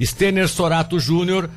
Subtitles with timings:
[0.00, 1.50] Stener Sorato Júnior,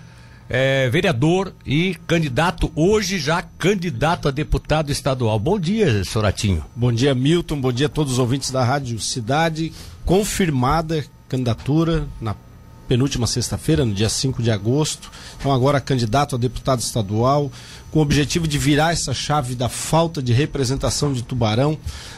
[0.49, 5.39] é, vereador e candidato, hoje já candidato a deputado estadual.
[5.39, 6.63] Bom dia, Soratinho.
[6.75, 7.59] Bom dia, Milton.
[7.59, 9.71] Bom dia a todos os ouvintes da Rádio Cidade.
[10.05, 12.35] Confirmada candidatura na
[12.87, 15.11] penúltima sexta-feira, no dia 5 de agosto.
[15.39, 17.51] Então, agora candidato a deputado estadual,
[17.91, 21.77] com o objetivo de virar essa chave da falta de representação de Tubarão.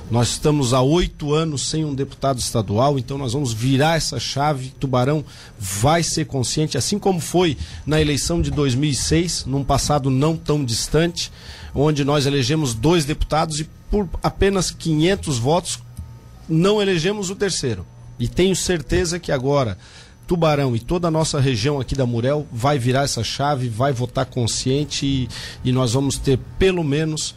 [0.09, 4.73] Nós estamos há oito anos sem um deputado estadual, então nós vamos virar essa chave.
[4.79, 5.23] Tubarão
[5.59, 11.32] vai ser consciente, assim como foi na eleição de 2006, num passado não tão distante,
[11.74, 15.79] onde nós elegemos dois deputados e por apenas 500 votos
[16.47, 17.86] não elegemos o terceiro.
[18.19, 19.77] E tenho certeza que agora
[20.28, 24.25] Tubarão e toda a nossa região aqui da Murel vai virar essa chave, vai votar
[24.25, 25.29] consciente e,
[25.64, 27.36] e nós vamos ter pelo menos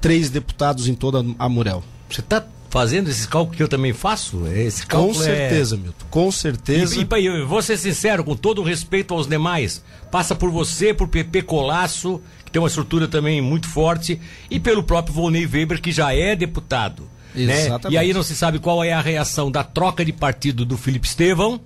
[0.00, 1.82] três deputados em toda a Murel.
[2.10, 4.46] Você está fazendo esse cálculo que eu também faço?
[4.46, 5.78] Esse com é certeza, é...
[5.78, 6.96] Milton, com certeza.
[6.96, 10.94] E, e, e vou ser sincero, com todo o respeito aos demais, passa por você,
[10.94, 14.18] por Pepe Colasso, que tem uma estrutura também muito forte,
[14.50, 17.08] e pelo próprio Volney Weber, que já é deputado.
[17.36, 17.84] Exatamente.
[17.84, 17.90] Né?
[17.90, 21.06] E aí não se sabe qual é a reação da troca de partido do Felipe
[21.06, 21.60] Estevão,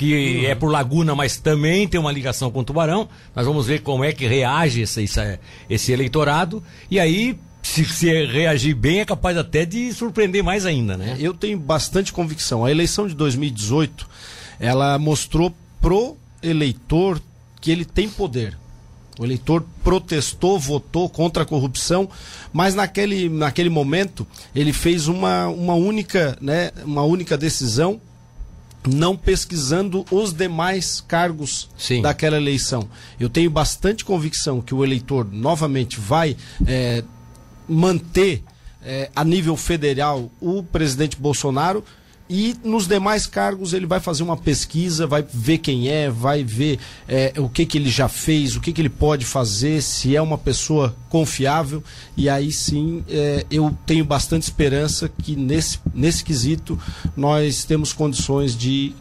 [0.00, 0.44] que uhum.
[0.46, 3.06] é por Laguna, mas também tem uma ligação com o Tubarão.
[3.36, 5.04] Nós vamos ver como é que reage esse,
[5.68, 6.62] esse eleitorado.
[6.90, 11.18] E aí, se, se reagir bem, é capaz até de surpreender mais ainda, né?
[11.20, 12.64] Eu tenho bastante convicção.
[12.64, 14.08] A eleição de 2018,
[14.58, 17.20] ela mostrou pro eleitor
[17.60, 18.56] que ele tem poder.
[19.18, 22.08] O eleitor protestou, votou contra a corrupção,
[22.54, 28.00] mas naquele, naquele momento ele fez uma, uma, única, né, uma única decisão,
[28.88, 32.02] não pesquisando os demais cargos Sim.
[32.02, 32.88] daquela eleição.
[33.18, 36.36] Eu tenho bastante convicção que o eleitor novamente vai
[36.66, 37.04] é,
[37.68, 38.42] manter
[38.82, 41.84] é, a nível federal o presidente Bolsonaro
[42.32, 46.78] e nos demais cargos ele vai fazer uma pesquisa, vai ver quem é, vai ver
[47.08, 50.22] é, o que, que ele já fez, o que, que ele pode fazer, se é
[50.22, 51.82] uma pessoa confiável.
[52.16, 56.78] E aí sim é, eu tenho bastante esperança que nesse, nesse quesito
[57.16, 58.94] nós temos condições de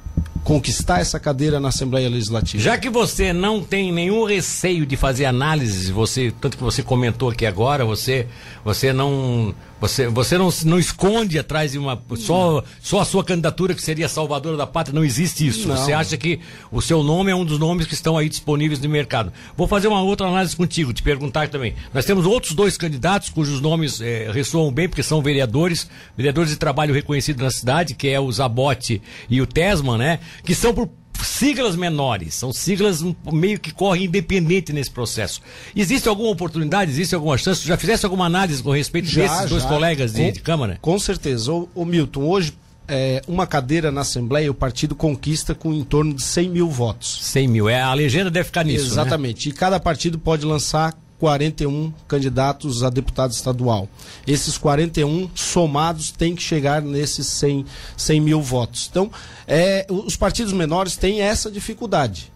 [0.43, 2.61] conquistar essa cadeira na Assembleia Legislativa.
[2.61, 7.29] Já que você não tem nenhum receio de fazer análise, você tanto que você comentou
[7.29, 8.27] aqui agora, você
[8.63, 12.01] você não você, você não, não esconde atrás de uma.
[12.17, 15.67] Só, só a sua candidatura que seria salvadora da pátria, não existe isso.
[15.67, 15.77] Não.
[15.77, 18.89] Você acha que o seu nome é um dos nomes que estão aí disponíveis no
[18.89, 19.31] mercado.
[19.55, 21.75] Vou fazer uma outra análise contigo, te perguntar também.
[21.93, 26.57] Nós temos outros dois candidatos cujos nomes é, ressoam bem, porque são vereadores, vereadores de
[26.57, 30.08] trabalho reconhecidos na cidade, que é o Zabote e o Tesman, né?
[30.43, 30.89] Que são por
[31.23, 35.41] siglas menores, são siglas meio que correm independente nesse processo.
[35.75, 37.67] Existe alguma oportunidade, existe alguma chance?
[37.67, 39.45] Já fizesse alguma análise com respeito já, desses já.
[39.45, 40.77] dois colegas de, com, de, Câmara?
[40.81, 41.51] Com certeza.
[41.51, 42.53] O, o Milton, hoje
[42.87, 47.19] é, uma cadeira na Assembleia, o partido conquista com em torno de 100 mil votos.
[47.21, 48.85] 100 mil, é, a legenda deve ficar nisso.
[48.85, 48.91] Né?
[48.91, 49.47] Exatamente.
[49.47, 49.53] Né?
[49.53, 53.87] E cada partido pode lançar 41 candidatos a deputado estadual.
[54.25, 57.65] Esses 41 somados têm que chegar nesses 100,
[57.97, 58.87] 100 mil votos.
[58.89, 59.11] Então,
[59.45, 62.31] é, os partidos menores têm essa dificuldade.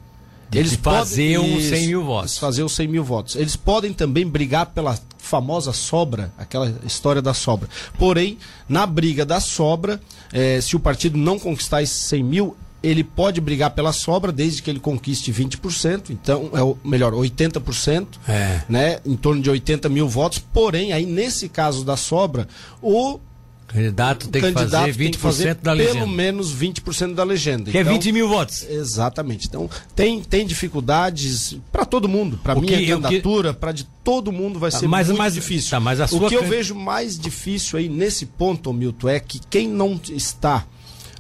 [0.52, 2.38] Eles fazer podem, os 100 mil votos.
[2.38, 3.36] Fazer os 100 mil votos.
[3.36, 7.70] Eles podem também brigar pela famosa sobra, aquela história da sobra.
[7.98, 10.00] Porém, na briga da sobra,
[10.32, 14.62] é, se o partido não conquistar esses 100 mil, ele pode brigar pela sobra desde
[14.62, 18.62] que ele conquiste 20%, então, é o melhor, 80%, é.
[18.68, 19.00] né?
[19.06, 20.40] Em torno de 80 mil votos.
[20.40, 22.46] Porém, aí nesse caso da sobra,
[22.82, 23.20] o
[23.68, 26.00] candidato tem candidato que fazer 20% que fazer da legenda.
[26.00, 27.72] Pelo menos 20% da legenda.
[27.72, 28.64] Que então, é 20 mil votos.
[28.70, 29.48] Exatamente.
[29.48, 32.38] Então, tem, tem dificuldades para todo mundo.
[32.44, 33.60] Para minha que, candidatura, que...
[33.60, 35.72] para de todo mundo vai tá, ser mas, muito mais difícil.
[35.72, 39.70] Tá, mas o que eu vejo mais difícil aí nesse ponto, Milton, é que quem
[39.70, 40.66] não está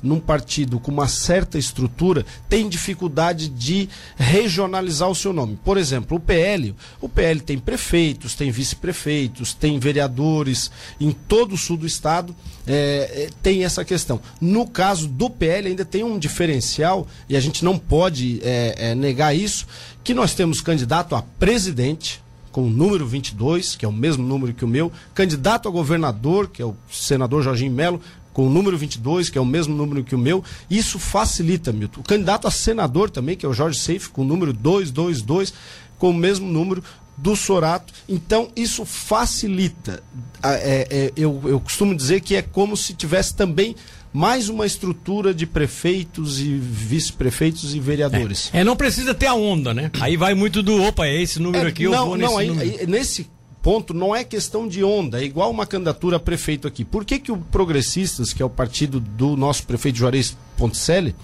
[0.04, 5.58] num partido com uma certa estrutura tem dificuldade de regionalizar o seu nome.
[5.64, 10.70] Por exemplo, o PL, o PL tem prefeitos, tem vice-prefeitos, tem vereadores
[11.00, 12.36] em todo o sul do estado,
[12.68, 14.20] é, é tem essa questão.
[14.42, 18.96] No caso do PL ainda tem um diferencial e a gente não pode é, é,
[18.96, 19.66] negar isso,
[20.04, 22.22] que nós temos candidato a presidente,
[22.52, 26.48] com o número 22, que é o mesmo número que o meu, candidato a governador,
[26.48, 28.00] que é o senador Jorginho Melo,
[28.34, 30.44] com o número 22, que é o mesmo número que o meu.
[30.70, 32.02] Isso facilita, Milton.
[32.02, 35.54] O candidato a senador também, que é o Jorge Seif, com o número 222,
[35.98, 36.84] com o mesmo número
[37.16, 37.94] do Sorato.
[38.10, 40.04] Então, isso facilita.
[40.42, 43.76] É, é, eu, eu costumo dizer que é como se tivesse também
[44.12, 48.52] mais uma estrutura de prefeitos e vice-prefeitos e vereadores.
[48.54, 49.90] É, é, não precisa ter a onda, né?
[50.00, 52.38] Aí vai muito do, opa, é esse número é, aqui, não, eu vou nesse não,
[52.38, 52.80] aí, número.
[52.80, 53.28] Aí, nesse
[53.64, 56.84] ponto não é questão de onda, é igual uma candidatura a prefeito aqui.
[56.84, 61.16] Por que, que o Progressistas, que é o partido do nosso prefeito Juarez Ponticelli,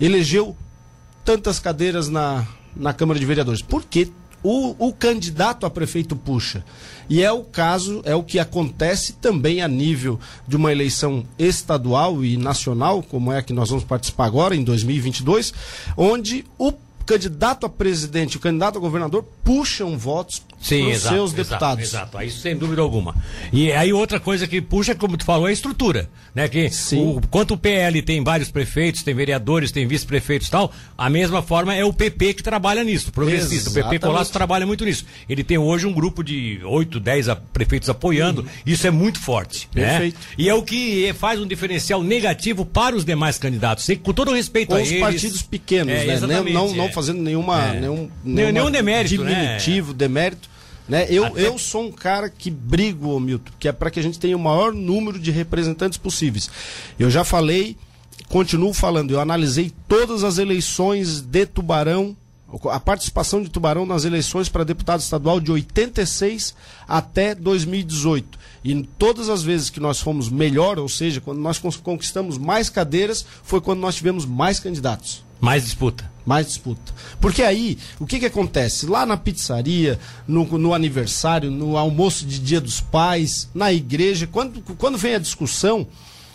[0.00, 0.56] elegeu
[1.24, 2.46] tantas cadeiras na,
[2.76, 3.60] na Câmara de Vereadores?
[3.60, 4.08] Porque
[4.40, 6.64] o, o candidato a prefeito puxa.
[7.08, 12.24] E é o caso, é o que acontece também a nível de uma eleição estadual
[12.24, 15.52] e nacional, como é a que nós vamos participar agora, em 2022,
[15.96, 16.72] onde o
[17.04, 21.84] candidato a presidente o candidato a governador puxam votos Sim, exato, seus deputados.
[21.84, 23.14] Exato, exato, isso sem dúvida alguma.
[23.50, 26.48] E aí outra coisa que puxa, como tu falou, é a estrutura, né?
[26.48, 27.16] Que Sim.
[27.16, 31.40] o, quanto o PL tem vários prefeitos, tem vereadores, tem vice-prefeitos e tal, a mesma
[31.42, 33.70] forma é o PP que trabalha nisso, progressista.
[33.70, 33.86] Exatamente.
[33.86, 35.06] O PP Colasso trabalha muito nisso.
[35.28, 38.48] Ele tem hoje um grupo de 8, 10 prefeitos apoiando, uhum.
[38.66, 39.88] isso é muito forte, né?
[39.88, 40.18] Perfeito.
[40.18, 40.24] né?
[40.36, 44.68] E é o que faz um diferencial negativo para os demais candidatos, com todo respeito
[44.68, 45.00] com a os eles.
[45.00, 46.20] partidos pequenos, é, né?
[46.20, 46.92] Não, não, não, é.
[46.92, 47.80] fazendo nenhuma, é.
[47.80, 49.98] nenhum, nenhuma nenhum demérito, diminutivo, né?
[49.98, 50.49] demérito.
[50.90, 51.06] Né?
[51.08, 51.46] Eu, Até...
[51.46, 54.40] eu sou um cara que brigo, Milton, que é para que a gente tenha o
[54.40, 56.50] maior número de representantes possíveis.
[56.98, 57.76] Eu já falei,
[58.28, 62.16] continuo falando, eu analisei todas as eleições de Tubarão,
[62.64, 66.56] a participação de Tubarão nas eleições para deputado estadual de 86
[66.88, 68.36] até 2018.
[68.64, 73.24] E todas as vezes que nós fomos melhor, ou seja, quando nós conquistamos mais cadeiras,
[73.44, 75.24] foi quando nós tivemos mais candidatos.
[75.40, 76.10] Mais disputa.
[76.30, 76.94] Mais disputa.
[77.20, 78.86] Porque aí, o que que acontece?
[78.86, 79.98] Lá na pizzaria,
[80.28, 85.18] no, no aniversário, no almoço de dia dos pais, na igreja, quando, quando vem a
[85.18, 85.88] discussão,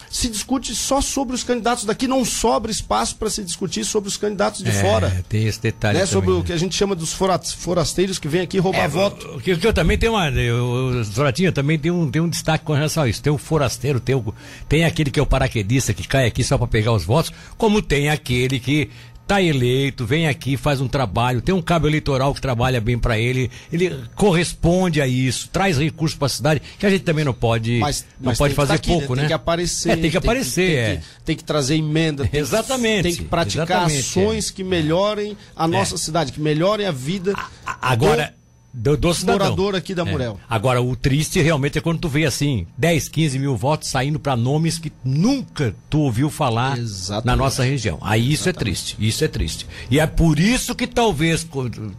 [0.10, 4.18] se discute só sobre os candidatos daqui, não sobra espaço para se discutir sobre os
[4.18, 5.26] candidatos de é, fora.
[5.30, 5.98] Tem esse detalhe.
[5.98, 6.06] Né?
[6.06, 6.40] Também, sobre né?
[6.40, 9.28] o que a gente chama dos forasteiros que vêm aqui roubar é, voto.
[9.36, 10.30] O que, eu também tenho uma.
[10.30, 13.22] Eu, Zoratinha também tem um, tem um destaque com relação a isso.
[13.22, 14.34] Tem o forasteiro, tem, o,
[14.68, 17.82] tem aquele que é o paraquedista que cai aqui só para pegar os votos, como
[17.82, 18.90] tem aquele que
[19.28, 23.18] tá eleito, vem aqui, faz um trabalho, tem um cabo eleitoral que trabalha bem para
[23.18, 27.34] ele, ele corresponde a isso, traz recursos para a cidade, que a gente também não
[27.34, 29.24] pode, mas, não mas pode fazer tá aqui, pouco, né?
[29.24, 29.90] Tem que aparecer.
[29.90, 30.88] É, tem que aparecer, tem, é.
[30.88, 32.28] Tem que, tem que trazer emenda.
[32.28, 32.98] Tem exatamente.
[32.98, 34.54] Que, tem que praticar exatamente, ações é.
[34.54, 35.98] que melhorem a nossa é.
[35.98, 37.34] cidade, que melhorem a vida.
[37.82, 38.34] agora.
[38.40, 38.45] Do
[38.76, 39.48] do, do cidadão.
[39.48, 40.12] morador aqui da é.
[40.12, 40.40] Murel.
[40.50, 44.36] Agora, o triste realmente é quando tu vê assim, 10, 15 mil votos saindo para
[44.36, 47.26] nomes que nunca tu ouviu falar Exatamente.
[47.26, 47.98] na nossa região.
[48.02, 48.58] Aí isso é Exatamente.
[48.58, 49.68] é triste, isso é triste.
[49.90, 51.48] E é por isso que talvez,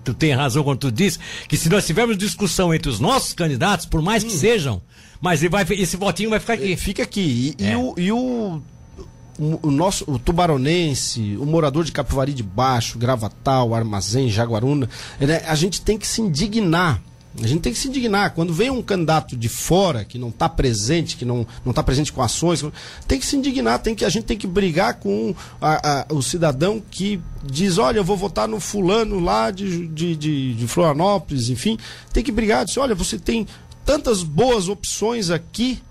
[0.04, 1.18] tu tem razão quando tu diz,
[1.48, 4.28] que se nós tivermos discussão entre os nossos candidatos, por mais hum.
[4.28, 4.82] que sejam,
[5.20, 6.76] mas vai, esse votinho vai ficar aqui.
[6.76, 7.54] Fica aqui.
[7.58, 7.72] E, é.
[7.72, 8.62] e, o, e o
[9.38, 14.88] o nosso o tubaronense, o morador de Capivari de Baixo, Gravatal, Armazém, Jaguaruna,
[15.20, 17.00] né, a gente tem que se indignar.
[17.42, 18.32] A gente tem que se indignar.
[18.32, 22.22] Quando vem um candidato de fora, que não está presente, que não está presente com
[22.22, 22.64] ações,
[23.06, 26.22] tem que se indignar, tem que, a gente tem que brigar com a, a, o
[26.22, 31.50] cidadão que diz, olha, eu vou votar no fulano lá de, de, de, de Florianópolis,
[31.50, 31.76] enfim.
[32.10, 33.46] Tem que brigar, diz, olha, você tem
[33.84, 35.82] tantas boas opções aqui,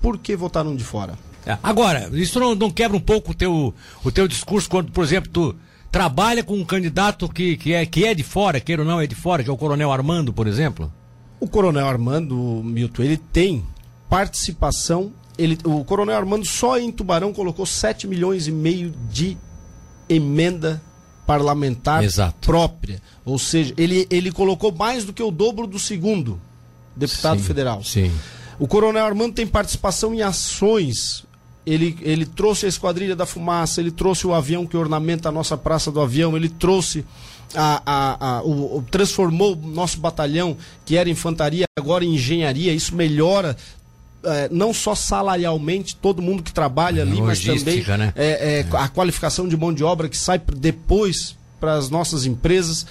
[0.00, 1.18] por que votar num de fora?
[1.46, 1.58] É.
[1.62, 5.30] Agora, isso não, não, quebra um pouco o teu, o teu discurso quando, por exemplo,
[5.30, 5.56] tu
[5.92, 9.06] trabalha com um candidato que, que, é, que é de fora, queira ou não é
[9.06, 10.92] de fora, que é o Coronel Armando, por exemplo?
[11.38, 13.64] O Coronel Armando, Milton, ele tem
[14.08, 15.12] participação.
[15.36, 19.36] Ele, o Coronel Armando só em Tubarão colocou 7 milhões e meio de
[20.08, 20.82] emenda
[21.26, 22.34] parlamentar Exato.
[22.40, 23.00] própria.
[23.24, 26.40] Ou seja, ele, ele colocou mais do que o dobro do segundo
[26.96, 27.82] deputado sim, federal.
[27.82, 28.12] Sim.
[28.58, 31.24] O Coronel Armando tem participação em ações
[31.66, 35.56] ele, ele trouxe a Esquadrilha da Fumaça, ele trouxe o avião que ornamenta a nossa
[35.56, 37.04] Praça do Avião, ele trouxe
[37.54, 42.72] a, a, a, o, o, transformou o nosso batalhão, que era infantaria, agora em engenharia,
[42.72, 43.56] isso melhora
[44.24, 48.12] é, não só salarialmente todo mundo que trabalha ali, mas também né?
[48.16, 52.86] é, é, a qualificação de mão de obra que sai depois para as nossas empresas.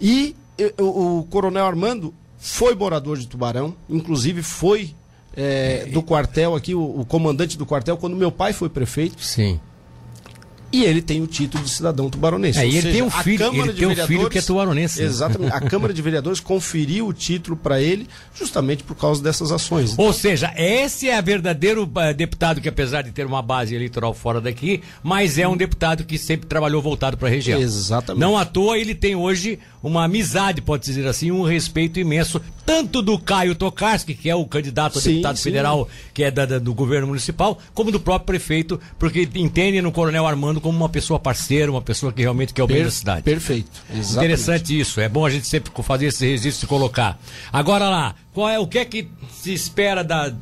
[0.00, 0.36] E
[0.78, 4.94] o, o Coronel Armando foi morador de Tubarão, inclusive foi
[5.36, 9.22] é, do quartel aqui, o, o, comandante do quartel, quando meu pai foi prefeito.
[9.22, 9.60] Sim.
[10.74, 12.58] E ele tem o título de cidadão tubaronense.
[12.58, 15.00] É, e ele seja, tem um filho, ele tem um filho que é tubaronense.
[15.00, 15.06] Né?
[15.06, 15.52] Exatamente.
[15.52, 19.94] A Câmara de Vereadores conferiu o título para ele justamente por causa dessas ações.
[19.96, 24.40] Ou seja, esse é verdadeiro uh, deputado que apesar de ter uma base eleitoral fora
[24.40, 27.60] daqui, mas é um deputado que sempre trabalhou voltado para a região.
[27.60, 28.20] Exatamente.
[28.20, 33.02] Não à toa ele tem hoje uma amizade, pode dizer assim, um respeito imenso, tanto
[33.02, 35.42] do Caio Tokarski, que é o candidato a sim, deputado sim.
[35.44, 39.92] federal, que é da, da, do governo municipal, como do próprio prefeito, porque entende no
[39.92, 42.90] Coronel Armando como uma pessoa parceira, uma pessoa que realmente quer o bem per, da
[42.90, 43.22] cidade.
[43.22, 43.70] Perfeito.
[43.90, 44.16] Exatamente.
[44.16, 45.00] Interessante isso.
[45.00, 47.18] É bom a gente sempre fazer esse registro e colocar.
[47.52, 50.32] Agora lá, qual é o que é que se espera da,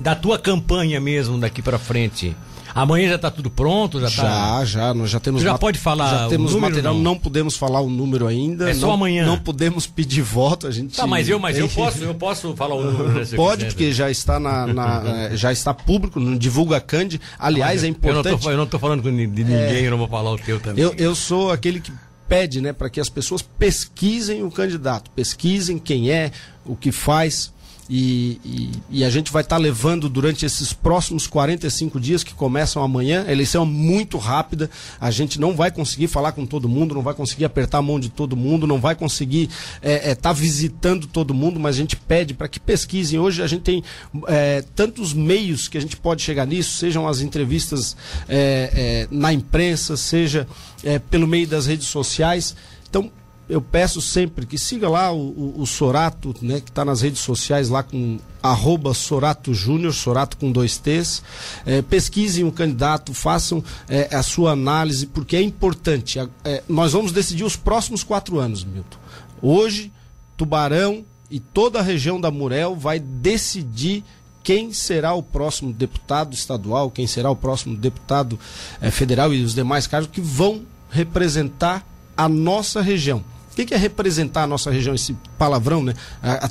[0.00, 2.34] da tua campanha mesmo daqui para frente?
[2.76, 3.98] Amanhã já está tudo pronto?
[4.00, 4.64] Já, já, tá...
[4.64, 4.94] já.
[4.94, 5.42] Nós já temos.
[5.42, 6.10] já pode falar.
[6.10, 7.02] Já temos número, material, não?
[7.02, 7.18] não?
[7.18, 8.70] podemos falar o número ainda.
[8.70, 9.24] É não, só amanhã.
[9.24, 10.66] Não podemos pedir voto.
[10.66, 10.94] A gente.
[10.94, 13.26] Tá, mas eu, mas eu posso, eu posso falar o número.
[13.34, 15.02] Pode, porque já está na, na
[15.32, 17.18] eh, já está público, no Divulga Cande.
[17.38, 18.46] Aliás, é importante.
[18.46, 20.84] Eu não estou falando de ninguém, é, eu não vou falar o teu também.
[20.84, 21.90] Eu, eu sou aquele que
[22.28, 26.30] pede né, para que as pessoas pesquisem o candidato, pesquisem quem é,
[26.64, 27.54] o que faz.
[27.88, 32.34] E, e, e a gente vai estar tá levando durante esses próximos 45 dias que
[32.34, 33.24] começam amanhã.
[33.26, 34.68] A eleição é muito rápida,
[35.00, 38.00] a gente não vai conseguir falar com todo mundo, não vai conseguir apertar a mão
[38.00, 41.78] de todo mundo, não vai conseguir estar é, é, tá visitando todo mundo, mas a
[41.78, 43.18] gente pede para que pesquisem.
[43.18, 43.82] Hoje a gente tem
[44.26, 47.96] é, tantos meios que a gente pode chegar nisso, sejam as entrevistas
[48.28, 50.46] é, é, na imprensa, seja
[50.82, 52.54] é, pelo meio das redes sociais.
[52.88, 53.10] Então,
[53.48, 57.20] eu peço sempre que siga lá o, o, o Sorato, né, que está nas redes
[57.20, 61.22] sociais lá com arroba Sorato Júnior, Sorato com dois T's.
[61.64, 66.18] É, pesquisem o candidato, façam é, a sua análise, porque é importante.
[66.44, 68.98] É, nós vamos decidir os próximos quatro anos, Milton.
[69.40, 69.92] Hoje,
[70.36, 74.02] Tubarão e toda a região da Murel vai decidir
[74.42, 78.38] quem será o próximo deputado estadual, quem será o próximo deputado
[78.80, 81.84] é, federal e os demais cargos que vão representar
[82.16, 83.22] a nossa região.
[83.56, 84.94] O que é representar a nossa região?
[84.94, 85.94] Esse palavrão, né?
[86.22, 86.50] A, a,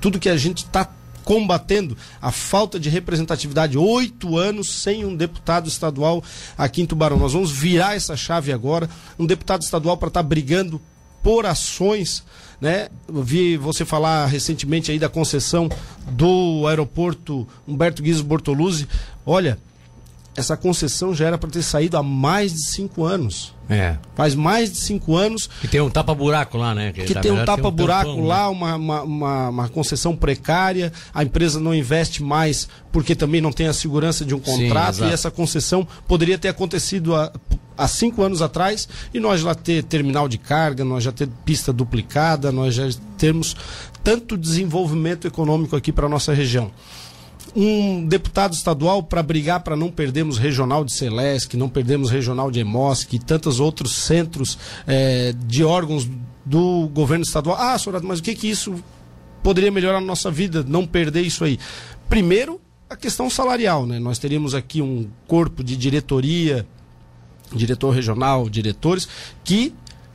[0.00, 0.88] tudo que a gente está
[1.24, 3.76] combatendo a falta de representatividade.
[3.76, 6.22] Oito anos sem um deputado estadual
[6.56, 7.18] aqui em Tubarão.
[7.18, 8.88] Nós vamos virar essa chave agora.
[9.18, 10.80] Um deputado estadual para estar tá brigando
[11.24, 12.22] por ações.
[12.60, 12.88] Né?
[13.08, 15.68] Vi você falar recentemente aí da concessão
[16.12, 18.88] do aeroporto Humberto Guizo Bortoluzzi.
[19.26, 19.58] Olha,
[20.36, 23.54] essa concessão já era para ter saído há mais de cinco anos.
[23.68, 23.96] É.
[24.14, 25.48] Faz mais de cinco anos.
[25.60, 26.92] Que tem um tapa-buraco lá, né?
[26.92, 28.48] Que, que tem um tapa-buraco um lá, né?
[28.48, 33.66] uma, uma, uma, uma, concessão precária, a empresa não investe mais porque também não tem
[33.66, 37.32] a segurança de um contrato Sim, e essa concessão poderia ter acontecido há,
[37.76, 41.72] há cinco anos atrás e nós já ter terminal de carga, nós já ter pista
[41.72, 42.88] duplicada, nós já
[43.18, 43.56] temos
[44.04, 46.70] tanto desenvolvimento econômico aqui para nossa região
[47.56, 52.60] um deputado estadual para brigar para não perdermos regional de Celesc, não perdermos regional de
[52.60, 56.06] Emosc e tantos outros centros é, de órgãos
[56.44, 57.56] do governo estadual.
[57.58, 58.74] Ah, Sorado, mas o que que isso
[59.42, 61.58] poderia melhorar na nossa vida, não perder isso aí?
[62.10, 62.60] Primeiro,
[62.90, 63.98] a questão salarial, né?
[63.98, 66.66] Nós teríamos aqui um corpo de diretoria,
[67.54, 69.08] diretor regional, diretores,
[69.42, 69.72] que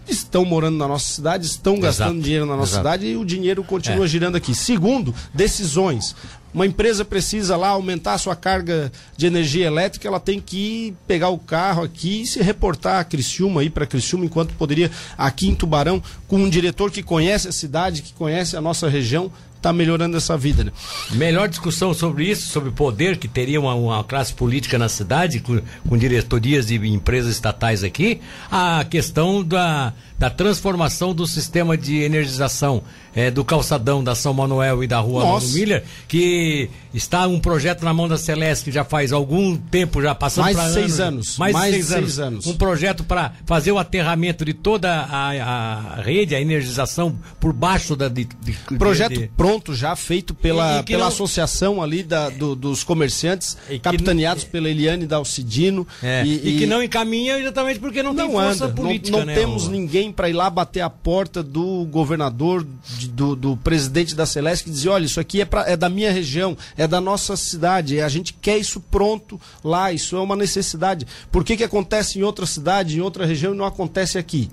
[0.07, 2.21] estão morando na nossa cidade, estão gastando Exato.
[2.21, 2.83] dinheiro na nossa Exato.
[2.83, 4.07] cidade e o dinheiro continua é.
[4.07, 4.53] girando aqui.
[4.53, 6.15] Segundo, decisões.
[6.53, 11.29] Uma empresa precisa lá aumentar a sua carga de energia elétrica, ela tem que pegar
[11.29, 15.55] o carro aqui e se reportar a Criciúma, ir para Criciúma, enquanto poderia aqui em
[15.55, 19.31] Tubarão, com um diretor que conhece a cidade, que conhece a nossa região,
[19.61, 20.63] está melhorando essa vida.
[20.63, 20.71] Né?
[21.11, 25.39] Melhor discussão sobre isso, sobre o poder que teria uma, uma classe política na cidade,
[25.39, 28.19] com, com diretorias de empresas estatais aqui,
[28.51, 32.83] a questão da, da transformação do sistema de energização
[33.15, 37.83] é, do calçadão da São Manuel e da rua Mano Miller, que está um projeto
[37.83, 41.01] na mão da Celeste que já faz algum tempo, já passando mais de seis anos,
[41.01, 41.37] anos.
[41.37, 42.19] Mais, mais de seis, seis anos.
[42.19, 42.47] anos.
[42.47, 47.95] Um projeto para fazer o aterramento de toda a, a, rede, a energização por baixo
[47.95, 48.07] da.
[48.07, 51.07] De, de, projeto de, pronto, já feito pela, e, e pela não...
[51.07, 55.85] associação ali da, do, dos comerciantes, capitaneados pela Eliane Dalcidino.
[56.01, 59.11] É, e, e, que não encaminha exatamente porque não, não tem força anda, política.
[59.11, 59.71] Não, não né, temos o...
[59.71, 62.65] ninguém para ir lá bater a porta do governador
[63.09, 66.11] do, do presidente da Celeste que dizia: olha, isso aqui é, pra, é da minha
[66.11, 71.05] região, é da nossa cidade, a gente quer isso pronto lá, isso é uma necessidade.
[71.31, 74.49] Por que, que acontece em outra cidade, em outra região e não acontece aqui?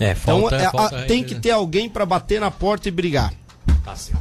[0.00, 2.90] É, então, falta, então falta, a, tem que ter alguém para bater na porta e
[2.90, 3.34] brigar.
[3.84, 4.20] Tá certo.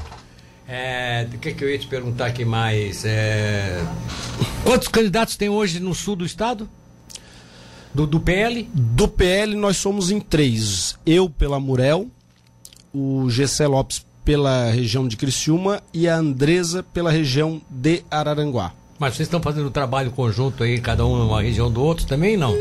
[0.67, 3.03] É, o que, que eu ia te perguntar aqui mais?
[3.03, 3.84] É...
[4.63, 6.69] Quantos candidatos tem hoje no sul do estado?
[7.93, 8.69] Do, do PL?
[8.74, 10.96] Do PL nós somos em três.
[11.05, 12.08] Eu pela Murel,
[12.93, 18.74] o Gessé Lopes pela região de Criciúma e a Andresa pela região de Araranguá.
[19.00, 22.38] Mas vocês estão fazendo um trabalho conjunto aí, cada um uma região do outro também,
[22.38, 22.55] não?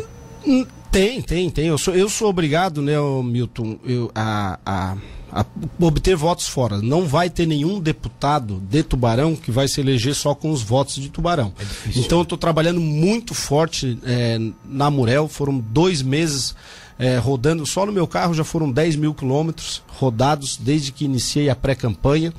[0.46, 1.66] Hum, tem, tem, tem.
[1.66, 4.96] Eu sou, eu sou obrigado, né, Milton, eu, a, a,
[5.32, 5.44] a
[5.80, 6.80] obter votos fora.
[6.80, 10.96] Não vai ter nenhum deputado de Tubarão que vai se eleger só com os votos
[10.96, 11.52] de Tubarão.
[11.60, 15.28] É então eu estou trabalhando muito forte é, na Murel.
[15.28, 16.54] Foram dois meses
[16.98, 21.48] é, rodando só no meu carro já foram 10 mil quilômetros rodados desde que iniciei
[21.48, 22.34] a pré-campanha,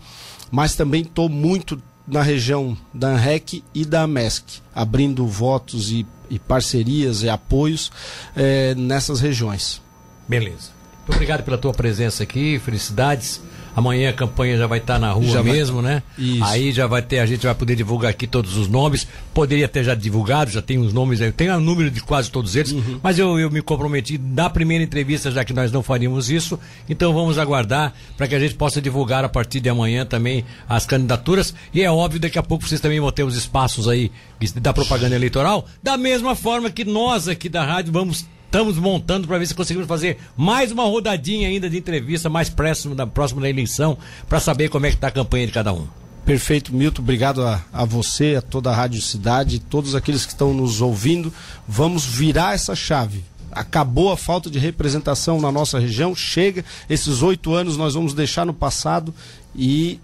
[0.52, 6.40] mas também estou muito na região da ANREC e da AMESC, abrindo votos e, e
[6.40, 7.92] parcerias e apoios
[8.36, 9.82] é, nessas regiões.
[10.28, 10.79] Beleza.
[11.10, 13.42] Muito obrigado pela tua presença aqui, felicidades
[13.76, 15.94] Amanhã a campanha já vai estar tá na rua já mesmo, vai...
[15.94, 16.04] né?
[16.18, 16.44] Isso.
[16.44, 19.08] Aí já vai ter, a gente vai poder divulgar aqui todos os nomes.
[19.34, 21.32] Poderia ter já divulgado, já tem os nomes aí.
[21.32, 23.00] Tem o número de quase todos eles, uhum.
[23.02, 26.60] mas eu, eu me comprometi na primeira entrevista, já que nós não faríamos isso.
[26.90, 30.86] Então vamos aguardar para que a gente possa divulgar a partir de amanhã também as
[30.86, 31.54] candidaturas.
[31.74, 34.12] E é óbvio, daqui a pouco vocês também vão ter os espaços aí
[34.56, 39.38] da propaganda eleitoral, da mesma forma que nós aqui da rádio vamos estamos montando para
[39.38, 43.50] ver se conseguimos fazer mais uma rodadinha ainda de entrevista mais próximo da próxima da
[43.50, 43.96] eleição
[44.28, 45.88] para saber como é que está a campanha de cada um.
[46.26, 47.04] Perfeito, Milton.
[47.04, 51.32] Obrigado a, a, você, a toda a Rádio Cidade, todos aqueles que estão nos ouvindo.
[51.68, 53.24] Vamos virar essa chave.
[53.52, 56.16] Acabou a falta de representação na nossa região.
[56.16, 59.14] Chega, esses oito anos nós vamos deixar no passado
[59.56, 60.00] e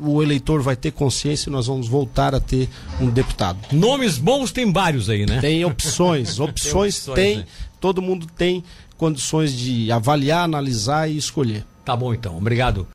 [0.00, 2.68] o eleitor vai ter consciência e nós vamos voltar a ter
[3.00, 3.58] um deputado.
[3.72, 5.40] Nomes bons tem vários aí, né?
[5.40, 6.38] Tem opções.
[6.40, 7.46] Opções tem, opções, tem né?
[7.86, 8.64] Todo mundo tem
[8.96, 11.64] condições de avaliar, analisar e escolher.
[11.84, 12.36] Tá bom então.
[12.36, 12.84] Obrigado.